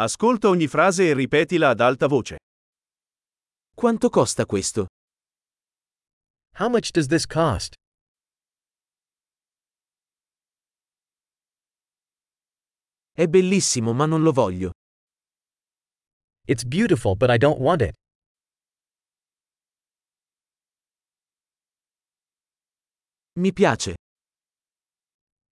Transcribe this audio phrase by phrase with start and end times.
[0.00, 2.36] Ascolta ogni frase e ripetila ad alta voce.
[3.74, 4.86] Quanto costa questo?
[6.56, 7.74] How much does this cost?
[13.10, 14.70] È bellissimo ma non lo voglio.
[16.46, 17.94] It's beautiful but I don't want it.
[23.34, 23.96] Mi piace.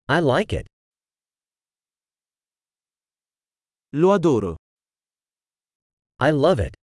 [0.08, 0.66] I like it.
[3.92, 4.56] Lo adoro.
[6.18, 6.74] I love it.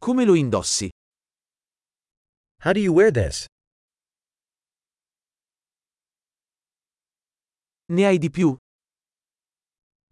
[0.00, 0.88] Come lo indossi?
[2.60, 3.46] How do you wear this?
[7.88, 8.56] Ne hai di più?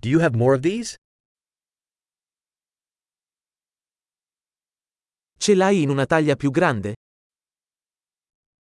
[0.00, 0.96] Do you have more of these?
[5.38, 6.94] Ce l'hai in una taglia più grande?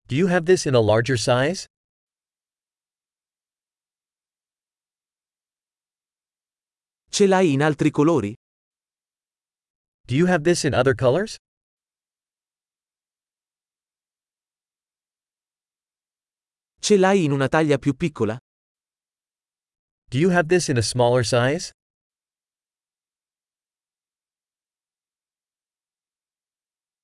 [0.07, 1.66] Do you have this in a larger size?
[7.13, 8.33] Ce l'hai in altri colori?
[10.08, 11.36] Do you have this in other colors?
[16.80, 18.38] Ce l'hai in una taglia più piccola?
[20.08, 21.73] Do you have this in a smaller size?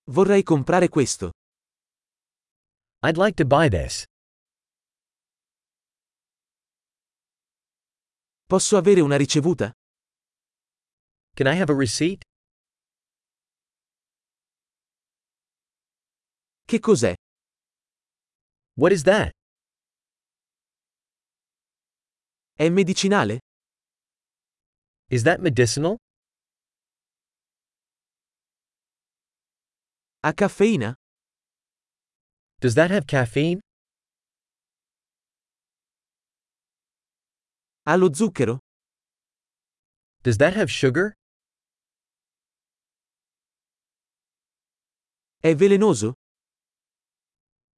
[0.10, 1.32] Vorrei comprare questo.
[3.04, 4.06] I'd like to buy this.
[8.46, 9.70] Posso avere una ricevuta?
[11.38, 12.24] Can I have a receipt?
[16.66, 17.14] Che cos'è?
[18.74, 19.32] What is that?
[22.58, 23.38] È medicinale?
[25.12, 25.98] Is that medicinal?
[30.24, 30.96] Ha caffeina?
[32.60, 33.60] Does that have caffeine?
[37.86, 38.58] Ha lo zucchero?
[40.24, 41.14] Does that have sugar?
[45.48, 46.12] È velenoso?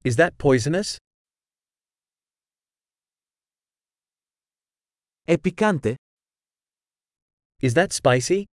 [0.02, 0.96] Is that poisonous?
[5.22, 5.94] È piccante?
[7.62, 8.44] Is that spicy?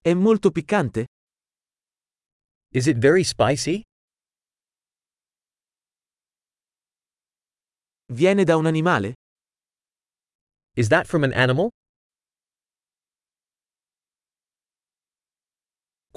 [0.00, 1.06] È molto piccante?
[2.70, 3.82] Is it very spicy?
[8.12, 9.14] Viene da un animale?
[10.76, 11.70] Is that from an animal?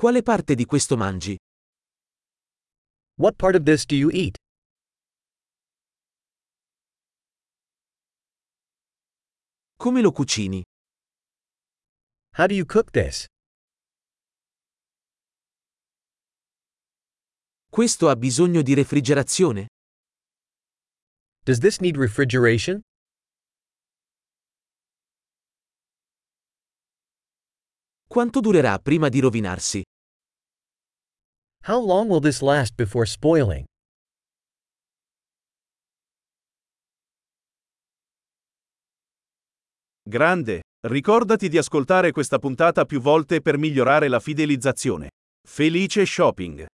[0.05, 1.35] Quale parte di questo mangi?
[3.16, 4.35] What part of this do you eat?
[9.77, 10.61] Come lo cucini?
[12.38, 13.25] How do you cook this?
[17.67, 19.69] Questo ha bisogno di refrigerazione?
[21.43, 22.79] Does this need refrigeration?
[28.07, 29.81] Quanto durerà prima di rovinarsi?
[31.67, 33.65] How long will this last before spoiling?
[40.07, 40.61] Grande.
[40.87, 45.09] Ricordati di ascoltare questa puntata più volte per migliorare la fidelizzazione.
[45.41, 46.67] Felice shopping!